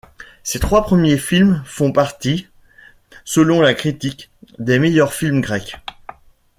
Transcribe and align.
Ses 0.41 0.57
trois 0.57 0.81
premiers 0.81 1.19
films 1.19 1.61
font 1.63 1.91
partie, 1.91 2.47
selon 3.23 3.61
la 3.61 3.75
critique, 3.75 4.31
des 4.57 4.79
meilleurs 4.79 5.13
films 5.13 5.41
grecs. 5.41 5.77